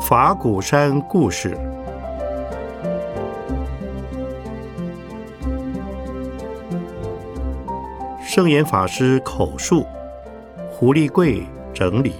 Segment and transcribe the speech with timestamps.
[0.00, 1.58] 法鼓山故事。
[8.22, 9.84] 圣严法师口述，
[10.70, 11.42] 胡立贵
[11.74, 12.12] 整理。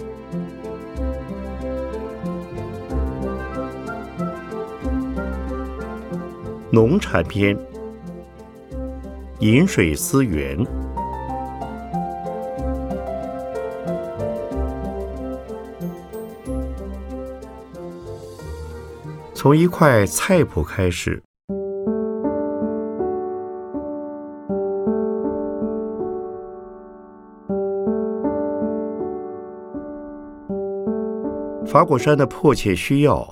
[6.71, 7.57] 农产篇，
[9.43, 10.57] 饮水思源。
[19.35, 21.21] 从一块菜谱开始。
[31.67, 33.29] 法果山的迫切需要，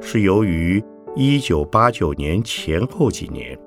[0.00, 0.80] 是由于
[1.16, 3.58] 一九八九年前后几年，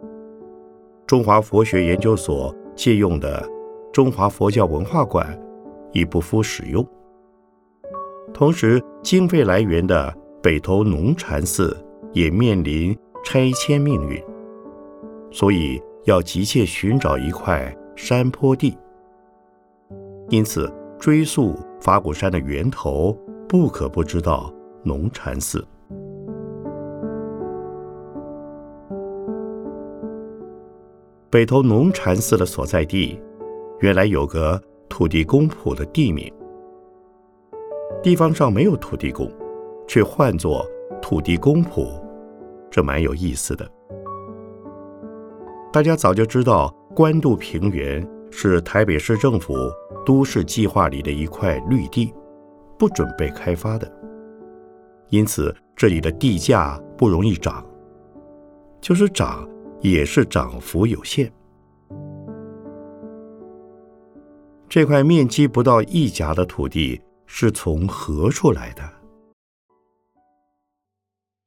[1.14, 3.48] 中华佛学研究所借用的
[3.92, 5.40] 中华佛教文化馆
[5.92, 6.84] 已不敷使用，
[8.34, 11.78] 同时经费来源的北投农禅寺
[12.14, 14.20] 也面临拆迁命运，
[15.30, 18.76] 所以要急切寻找一块山坡地。
[20.30, 23.16] 因此，追溯法鼓山的源头。
[23.48, 25.64] 不可不知道农禅寺。
[31.34, 33.20] 北投农禅寺的所在地，
[33.80, 36.32] 原来有个土地公谱的地名，
[38.04, 39.28] 地方上没有土地公，
[39.88, 40.64] 却唤作
[41.02, 41.88] 土地公谱，
[42.70, 43.68] 这蛮有意思的。
[45.72, 49.56] 大家早就知道，官渡平原是台北市政府
[50.06, 52.14] 都市计划里的一块绿地。
[52.78, 53.92] 不准备开发的，
[55.10, 57.66] 因此这里的地价不容易涨，
[58.80, 59.48] 就是涨
[59.84, 61.32] 也是涨幅有限。
[64.68, 69.02] 这块面积不到一甲的土地是从何处来的？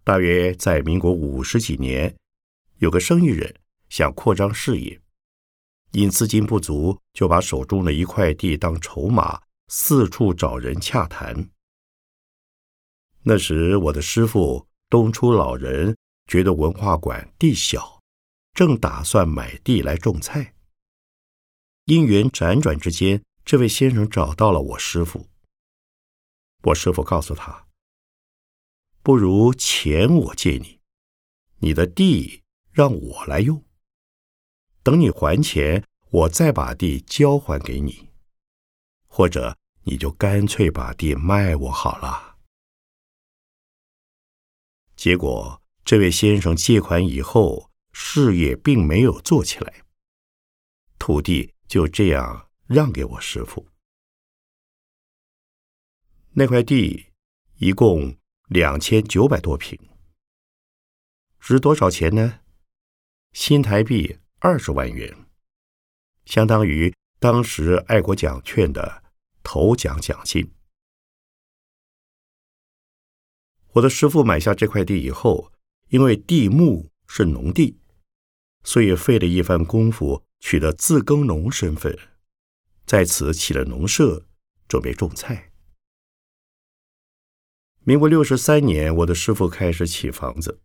[0.05, 2.15] 大约在民国五十几年，
[2.78, 3.53] 有个生意人
[3.88, 5.00] 想扩张事业，
[5.91, 9.41] 因资金不足，就把手中的一块地当筹码。
[9.69, 11.50] 四处找人洽谈。
[13.25, 15.97] 那时，我的师傅东初老人
[16.28, 17.96] 觉得文化馆地小，
[18.56, 20.55] 正打算买地来种菜。
[21.84, 25.28] 因缘辗转之间，这位先生找到了我师傅。
[26.62, 27.67] 我师傅告诉他
[29.05, 30.81] ：“不如钱我借你，
[31.59, 33.62] 你的地让我来用。
[34.83, 38.09] 等你还钱，我再把地交还给你。”
[39.06, 42.38] 或者你就干脆把地卖我好了。
[44.97, 49.83] 结果这位先生借款以后，事业并没有做起来，
[50.99, 53.67] 土地就这样让给我师傅。
[56.33, 57.06] 那块地
[57.56, 58.19] 一共
[58.49, 59.79] 两千九百多平，
[61.41, 62.41] 值多少钱呢？
[63.33, 65.27] 新台币二十万元，
[66.27, 69.05] 相当于当时爱国奖券的。
[69.43, 70.53] 头奖奖金。
[73.75, 75.53] 我的师傅买下这块地以后，
[75.87, 77.79] 因为地目是农地，
[78.66, 81.97] 所以费了一番功夫，取得自耕农身份，
[82.84, 84.27] 在此起了农舍，
[84.66, 85.53] 准备种菜。
[87.84, 90.60] 民国六十三年，我的师傅开始起房子。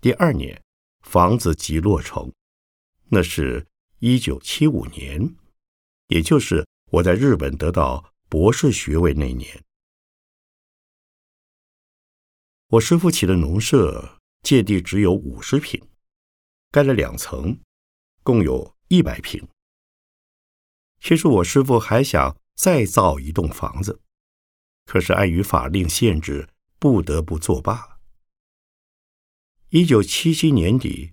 [0.00, 0.62] 第二年，
[1.02, 2.32] 房子即落成，
[3.10, 3.66] 那是
[4.00, 5.36] 一九七五年，
[6.08, 6.66] 也就是。
[6.92, 9.64] 我在日本得到博士学位那年，
[12.66, 15.82] 我师傅起的农舍借地只有五十平，
[16.72, 17.60] 盖了两层，
[18.24, 19.46] 共有一百平。
[20.98, 24.00] 其实我师傅还想再造一栋房子，
[24.86, 26.48] 可是碍于法令限制，
[26.80, 28.00] 不得不作罢。
[29.68, 31.12] 一九七七年底，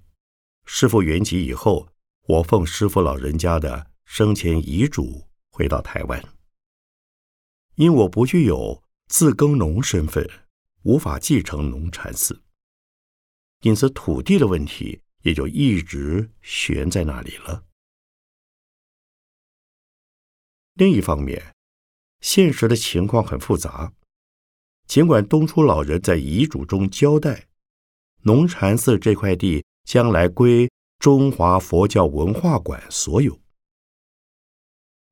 [0.66, 1.90] 师傅圆寂以后，
[2.24, 5.30] 我奉师傅老人家的生前遗嘱。
[5.52, 6.24] 回到台湾，
[7.76, 10.26] 因我不具有自耕农身份，
[10.84, 12.42] 无法继承农禅寺，
[13.60, 17.66] 因此土地的问题也就一直悬在那里了。
[20.74, 21.56] 另一方面，
[22.22, 23.92] 现实的情况很复杂。
[24.88, 27.48] 尽管东初老人在遗嘱中交代，
[28.24, 33.40] 农禅寺这块地将来归中华佛教文化馆所有。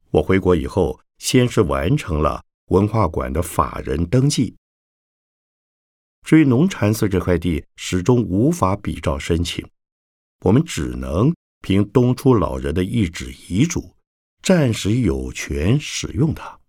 [0.09, 4.55] 我回国以后，先是完成了文化馆的法人登记。
[6.25, 9.69] 至于农禅寺这块地，始终无法比照申请，
[10.41, 13.83] 我们只能凭东初老人的一纸遗嘱，
[14.43, 16.59] 暂时有权使用它，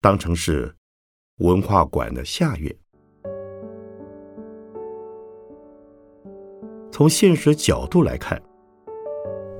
[0.00, 0.74] 当成是
[1.38, 2.74] 文化馆的下院。
[6.90, 8.40] 从现实角度来看，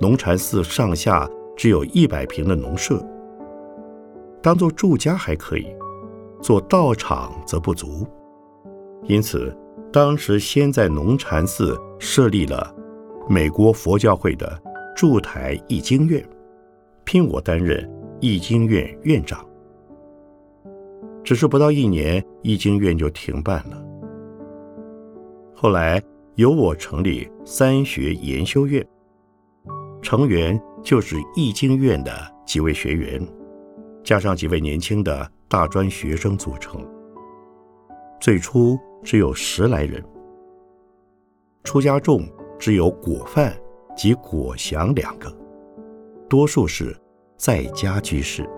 [0.01, 3.03] 龙禅寺上下只有一百平的农舍，
[4.43, 5.67] 当做住家还可以，
[6.43, 8.07] 做道场则不足。
[9.05, 9.57] 因此，
[9.91, 12.73] 当时先在龙禅寺设立了
[13.29, 14.61] 美国佛教会的
[14.97, 16.23] 驻台译经院，
[17.05, 17.89] 聘我担任
[18.21, 19.47] 译经院院长。
[21.25, 23.83] 只是不到一年，译经院就停办了。
[25.55, 26.03] 后来
[26.35, 28.85] 由我成立三学研修院，
[30.03, 32.13] 成员就是译经院的
[32.45, 33.27] 几位学员，
[34.03, 36.85] 加上几位年轻的大专学生组成。
[38.21, 38.79] 最初。
[39.05, 40.01] 只有十来人，
[41.65, 42.25] 出家众
[42.63, 43.53] 只有果范
[43.97, 45.29] 及果祥两个，
[46.29, 46.97] 多数是
[47.37, 48.49] 在家居士。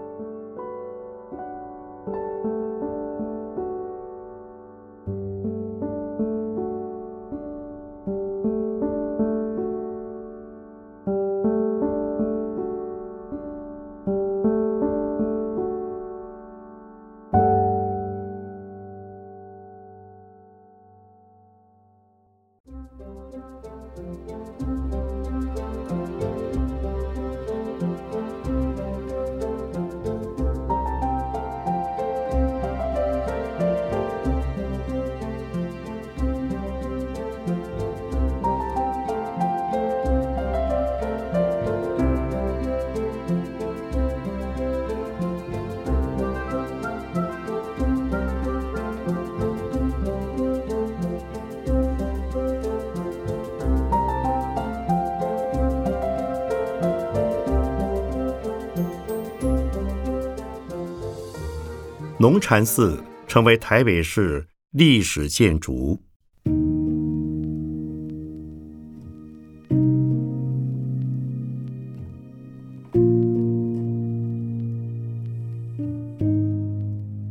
[62.25, 62.99] 龙禅寺
[63.29, 66.01] 成为台北市历史建筑。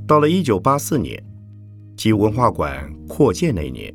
[0.05, 1.19] 到了一九八四年，
[1.97, 3.91] 即文化馆扩建那年，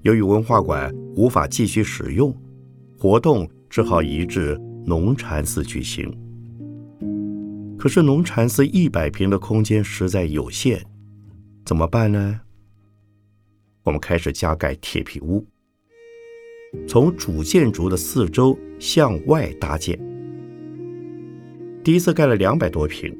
[0.00, 2.34] 由于文化馆无法继续使用，
[2.98, 6.10] 活动只好移至龙禅寺举行。
[7.78, 10.82] 可是龙禅寺一百平的空间实在有限，
[11.64, 12.40] 怎么办呢？
[13.84, 15.46] 我们开始加盖铁皮屋，
[16.88, 19.96] 从主建筑的四周向外搭建。
[21.84, 23.16] 第一次盖了两百多平，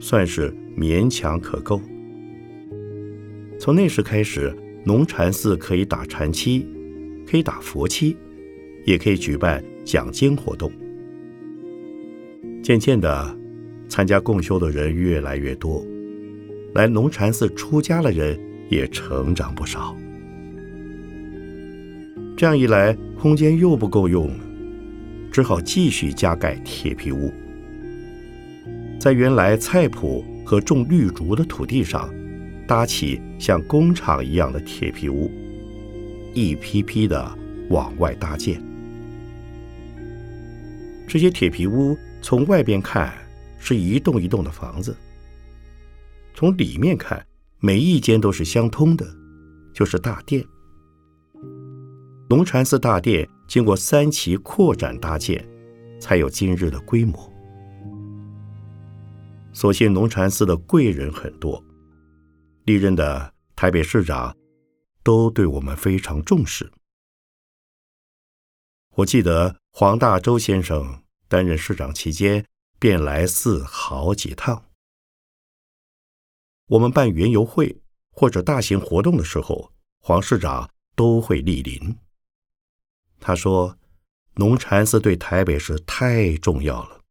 [0.00, 1.80] 算是勉强可够。
[3.56, 4.52] 从那时开始，
[4.84, 6.66] 龙禅寺可以打禅期，
[7.24, 8.16] 可以打佛期，
[8.84, 10.72] 也可以举办讲经活动。
[12.64, 13.41] 渐渐的。
[13.92, 15.84] 参加共修的人越来越多，
[16.72, 18.40] 来龙禅寺出家的人
[18.70, 19.94] 也成长不少。
[22.34, 24.44] 这样一来，空间又不够用了，
[25.30, 27.30] 只好继续加盖铁皮屋。
[28.98, 32.08] 在原来菜圃和种绿竹的土地上，
[32.66, 35.30] 搭起像工厂一样的铁皮屋，
[36.32, 37.30] 一批批的
[37.68, 38.58] 往外搭建。
[41.06, 43.12] 这些铁皮屋从外边看。
[43.64, 44.96] 是一栋一栋的房子，
[46.34, 47.24] 从里面看，
[47.60, 49.06] 每一间都是相通的，
[49.72, 50.44] 就是大殿。
[52.28, 55.48] 龙禅寺大殿经过三期扩展搭建，
[56.00, 57.32] 才有今日的规模。
[59.52, 61.62] 所幸龙禅寺的贵人很多，
[62.64, 64.36] 历任的台北市长
[65.04, 66.68] 都对我们非常重视。
[68.96, 72.44] 我记得黄大洲先生担任市长期间。
[72.82, 74.64] 便来寺好几趟。
[76.66, 81.96] 我们办园游会或者大型活动的时候，黄市长都会莅临。
[83.20, 83.78] 他说
[84.34, 87.02] ：“农禅寺对台北市太重要了，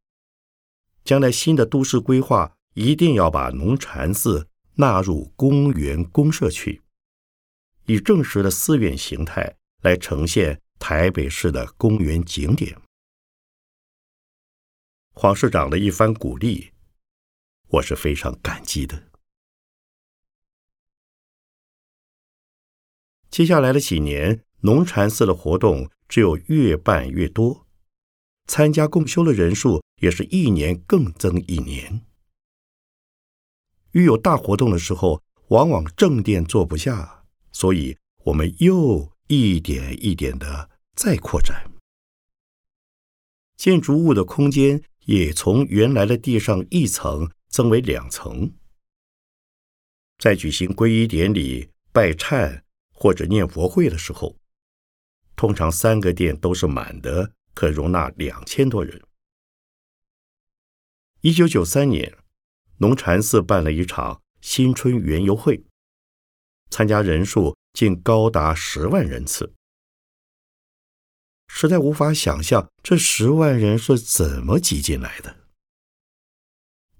[1.05, 6.81] 将来新的都市规划一定要把农禅寺纳入公园公社区，
[7.85, 12.77] 以正式的寺院形态来呈现台北市的公园景点。”
[15.13, 16.71] 黄市长的一番鼓励，
[17.67, 19.11] 我是非常感激的。
[23.29, 27.67] 接下来的几年，龙禅寺的活动只有越办越多，
[28.47, 32.05] 参加共修的人数也是一年更增一年。
[33.91, 41.69] 遇有大活动的时候，往往正殿坐不下，所以我们又一点一点的再扩展。
[43.57, 48.53] 建筑物的空间也从原来的地上一层增为两层。
[50.17, 52.61] 在举行皈依典礼、拜忏
[52.93, 54.37] 或者念佛会的时候，
[55.35, 59.01] 通常三个殿都是满的，可容纳两千多人。
[61.21, 62.15] 一九九三年，
[62.77, 65.63] 龙禅寺办了一场新春园游会，
[66.69, 69.53] 参加人数竟高达十万人次。
[71.53, 75.37] 实在无法想象这十万人是怎么挤进来的。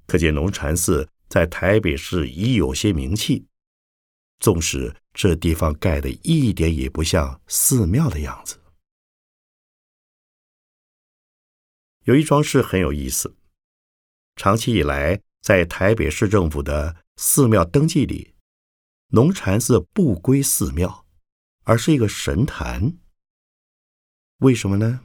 [0.06, 3.48] 可见龙禅寺在台北市已有些名气，
[4.40, 8.60] 纵使这地方盖的一点也不像寺庙的样子。
[12.04, 13.36] 有一桩事很有意思，
[14.36, 18.36] 长期以来在台北市政府的寺庙登记里，
[19.08, 21.08] 龙禅寺不归寺庙，
[21.64, 22.98] 而是一个神坛。
[24.42, 25.02] 为什么呢？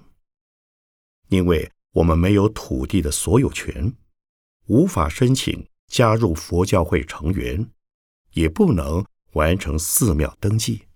[1.29, 3.95] 因为我们没有土地的所有权，
[4.67, 7.71] 无法申请加入佛教会成员，
[8.31, 10.87] 也不能完成寺庙登记。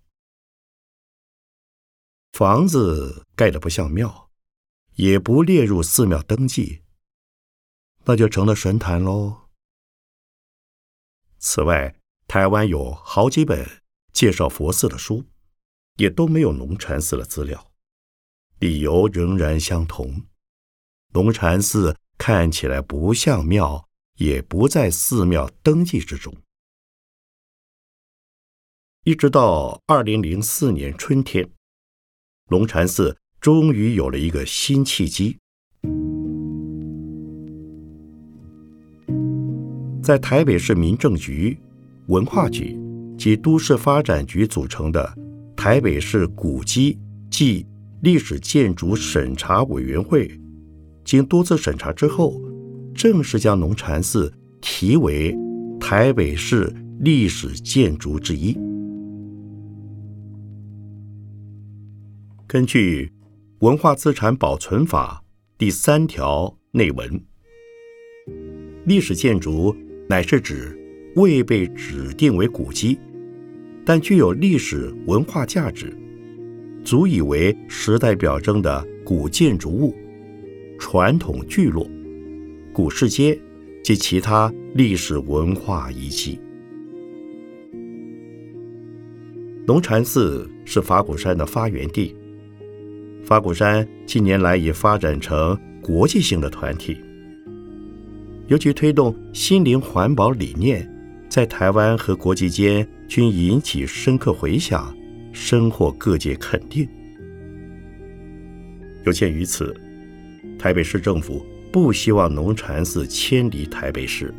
[2.33, 4.31] 房子盖的不像庙，
[4.95, 6.81] 也不列入寺庙登记，
[8.05, 9.51] 那就成了神坛喽。
[11.39, 11.95] 此外，
[12.27, 13.83] 台湾有好几本
[14.15, 15.27] 介绍佛寺的书，
[15.97, 17.70] 也都没有龙禅寺的资料。
[18.61, 20.23] 理由仍然相同，
[21.15, 23.89] 龙禅寺看起来不像庙，
[24.19, 26.37] 也不在寺庙登记之中。
[29.05, 31.49] 一直到二零零四年春天，
[32.49, 35.39] 龙禅寺终于有了一个新契机，
[40.03, 41.59] 在台北市民政局、
[42.09, 42.79] 文化局
[43.17, 45.17] 及都市发展局组成的
[45.57, 46.99] 台北市古迹
[47.31, 47.67] 暨
[48.03, 50.31] 历史建筑审查委员会
[51.05, 52.41] 经多次审查之后，
[52.95, 55.37] 正式将龙禅寺提为
[55.79, 58.57] 台北市历史建筑之一。
[62.47, 63.07] 根据
[63.67, 65.23] 《文化资产保存法》
[65.59, 67.23] 第三条内文，
[68.87, 69.77] 历史建筑
[70.09, 70.75] 乃是指
[71.17, 72.99] 未被指定为古迹，
[73.85, 75.95] 但具有历史文化价值。
[76.91, 79.95] 足以为时代表征的古建筑物、
[80.77, 81.89] 传统聚落、
[82.73, 83.41] 古市街
[83.85, 86.41] 及其他历史文化遗迹。
[89.69, 92.13] 龙禅寺是法鼓山的发源地，
[93.23, 96.97] 法鼓山近年来已发展成国际性的团体，
[98.49, 100.93] 尤其推动心灵环保理念，
[101.29, 104.93] 在台湾和国际间均引起深刻回响。
[105.33, 106.89] 深获各界肯定。
[109.05, 109.75] 有鉴于此，
[110.59, 114.35] 台北市政府不希望龙禅寺迁离台北市。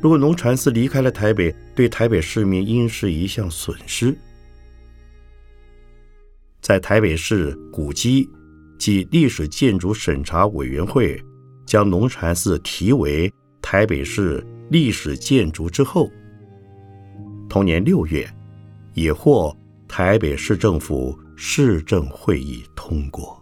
[0.00, 4.16] 如果龙禅寺离开了台北，对台北市民应是一项损失。
[6.60, 8.28] 在台北市古迹
[8.78, 11.22] 及历史建筑审查委员会
[11.66, 16.10] 将龙禅寺提为台北市历史建筑之后，
[17.48, 18.26] 同年六月。
[18.94, 19.54] 也获
[19.86, 23.40] 台北市政府市政会议通过。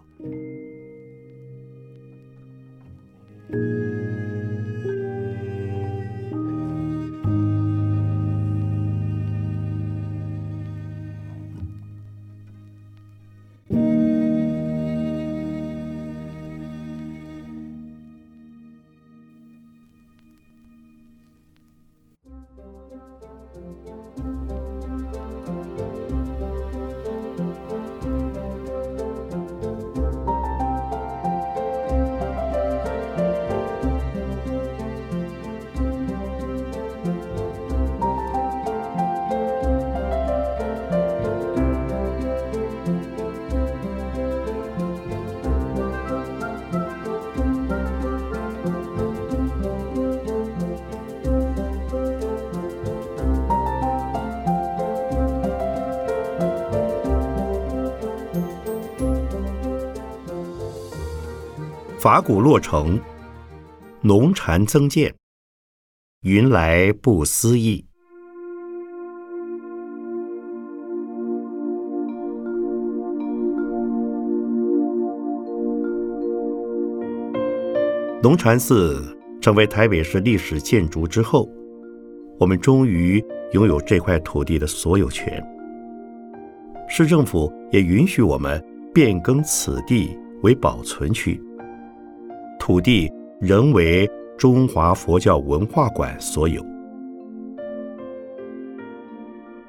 [62.02, 62.98] 法鼓落成，
[64.00, 65.14] 龙禅增建，
[66.22, 67.86] 云来不思议。
[78.20, 81.48] 龙禅寺成为台北市历史建筑之后，
[82.36, 85.40] 我们终于拥有这块土地的所有权。
[86.88, 88.60] 市政府也允许我们
[88.92, 90.18] 变更此地。
[90.42, 91.40] 为保存区，
[92.64, 96.64] 土地仍为中华佛教文化馆所有。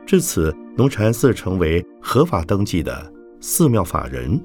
[0.06, 4.40] 至此，龙禅寺成为合法登记的寺庙法人。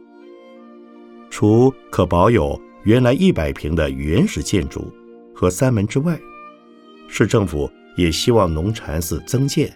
[1.28, 4.90] 除可保有原来一百平的原始建筑
[5.34, 6.18] 和三门之外，
[7.06, 9.70] 市政府也希望龙禅寺增建，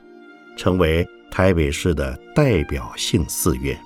[0.57, 3.79] 成为台北市的代表性寺院。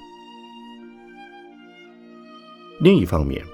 [2.78, 3.44] 另一方面，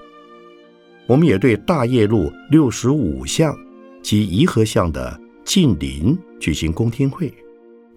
[1.09, 3.57] 我们也对大业路六十五巷
[4.03, 7.33] 及颐和巷的近邻举行公听会。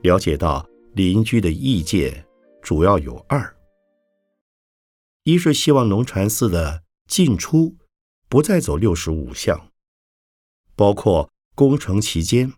[0.01, 2.25] 了解到邻居的意见
[2.61, 3.55] 主要有二：
[5.23, 7.75] 一是希望龙禅寺的进出
[8.27, 9.71] 不再走六十五巷，
[10.75, 12.53] 包括工程期间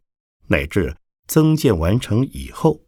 [0.48, 2.82] 乃至增建完成以后；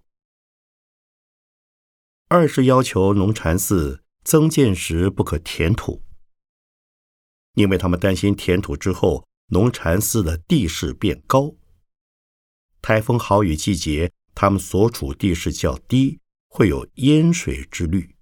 [2.30, 6.02] 二是要求龙禅寺增建时不可填土，
[7.60, 11.56] 因为他们担心填土之后龙禅寺的地势变高，
[12.82, 14.14] 台风豪雨季节。
[14.34, 18.16] 他们所处地势较低，会有淹水之虑。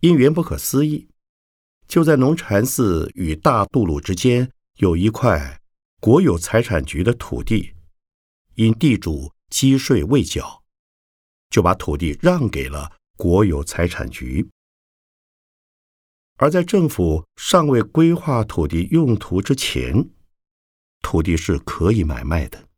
[0.00, 1.10] 因缘不可思议，
[1.86, 5.60] 就在龙禅寺与大渡路之间有一块
[6.00, 7.74] 国有财产局的土地，
[8.54, 10.62] 因地主积税未缴，
[11.50, 14.48] 就把土地让给了国有财产局。
[16.36, 20.10] 而在政府尚未规划土地用途之前，
[21.00, 22.68] 土地是可以买卖的。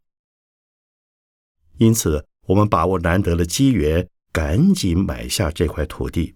[1.78, 6.34] 因此，我们把握难得的机缘，赶紧买下这块土地。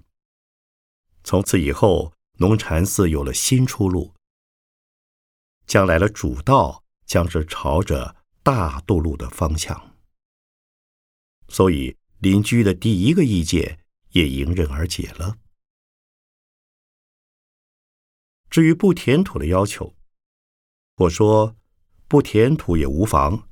[1.22, 4.14] 从此以后，龙禅寺有了新出路。
[5.66, 9.94] 将来的主道将是朝着大渡路的方向，
[11.48, 13.80] 所以邻居的第一个意见
[14.12, 15.36] 也迎刃而解了。
[18.50, 19.94] 至于不填土的要求，
[20.96, 21.56] 我说
[22.06, 23.48] 不填土也无妨。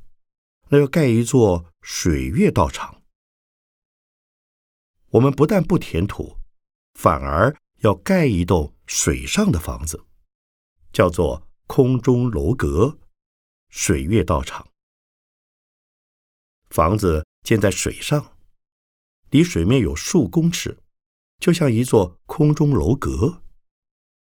[0.69, 3.03] 那要盖一座水月道场，
[5.11, 6.39] 我们不但不填土，
[6.95, 10.05] 反而要盖一栋水上的房子，
[10.93, 12.99] 叫做空中楼阁
[13.69, 14.69] 水月道场。
[16.71, 18.37] 房子建在水上，
[19.31, 20.83] 离水面有数公尺，
[21.39, 23.45] 就像一座空中楼阁。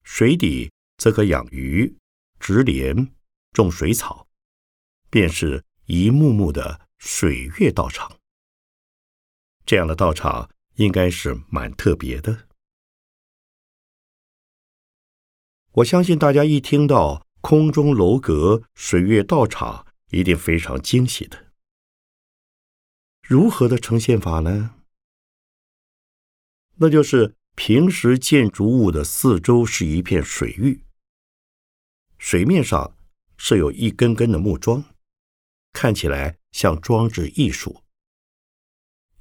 [0.04, 1.96] 水底则可养鱼、
[2.38, 3.12] 植莲、
[3.52, 4.28] 种水草，
[5.10, 5.64] 便是。
[5.86, 8.18] 一幕幕的水月道场，
[9.66, 12.48] 这样的道场应该是蛮特别的。
[15.72, 21.52] 我相信大家一听到空中楼阁水月道场，一定非常惊喜的。
[23.20, 24.76] 如何的呈现法呢？
[26.76, 30.82] 那就是平时建筑物的四周是一片水域，
[32.18, 32.96] 水面上
[33.36, 34.84] 设有一根根的木桩。
[35.72, 37.82] 看起来像装置艺术。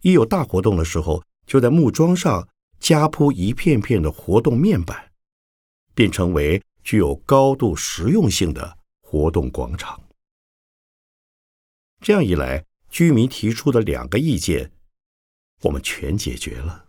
[0.02, 2.48] 一有大活动的时候，就在木桩上
[2.80, 5.12] 加铺一片片的活动面板，
[5.96, 10.00] 便成为具有高度实用性的活动广场。
[12.02, 14.72] 这样一来，居民提出的两个意见，
[15.62, 16.83] 我们全解决了。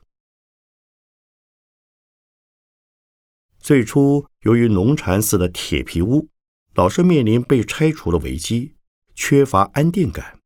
[3.64, 6.28] 最初，由于龙禅寺的铁皮屋
[6.74, 8.74] 老是面临被拆除的危机。
[9.14, 10.38] 缺乏安定感，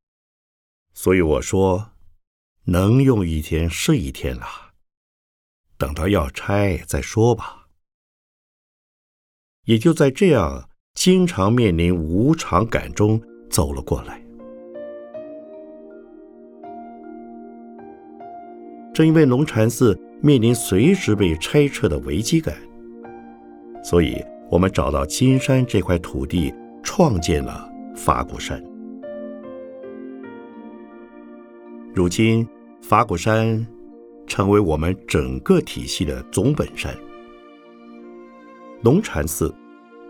[0.94, 1.90] 所以我说，
[2.66, 4.46] 能用一天是一天了，
[5.76, 7.66] 等到要拆再说吧。
[9.64, 14.22] 也就在这样经常面临无常感中走了过来。
[18.94, 22.56] 正因为龙禅寺面临随时被拆撤的危机感，
[23.88, 27.66] 所以我们找到金山这块土地，创建了。
[27.96, 28.62] 法鼓山，
[31.94, 32.46] 如今
[32.82, 33.66] 法鼓山
[34.26, 36.94] 成为我们整个体系的总本山，
[38.82, 39.52] 龙禅寺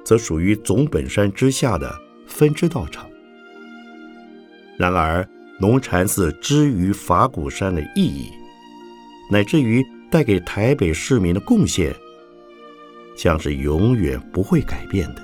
[0.05, 1.91] 则属于总本山之下的
[2.27, 3.09] 分支道场。
[4.77, 5.27] 然而，
[5.61, 8.29] 龙禅寺之于法鼓山的意义，
[9.31, 11.95] 乃至于带给台北市民的贡献，
[13.19, 15.23] 将是永远不会改变的。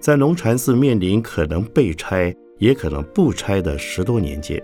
[0.00, 4.60] 在龙禅寺面临可能被拆，也可能不拆的十多年间，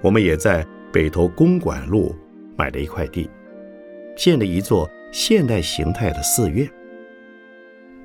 [0.00, 2.16] 我们也在北投公馆路
[2.56, 3.28] 买了一块地，
[4.16, 6.66] 建了一座现代形态的寺院。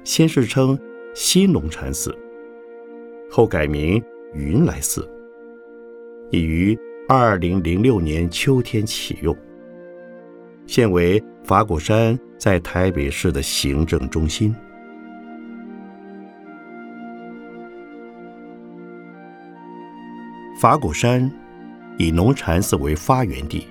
[0.03, 0.77] 先是称
[1.15, 2.13] 新龙禅寺，
[3.31, 5.09] 后改名云来寺，
[6.29, 9.37] 已于二零零六年秋天启用，
[10.65, 14.55] 现为法鼓山在台北市的行政中心。
[20.59, 21.31] 法鼓山
[21.99, 23.67] 以农禅寺为发源地，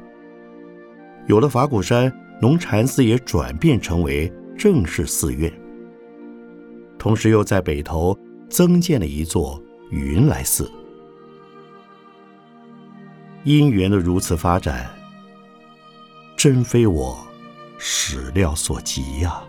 [1.27, 5.53] 有了法鼓山，农禅寺也转变成为正式寺院。
[6.97, 8.16] 同时，又在北头
[8.49, 10.70] 增建了一座云来寺。
[13.45, 14.91] 姻缘的如此发展，
[16.37, 17.19] 真非我
[17.77, 19.43] 始料所及呀。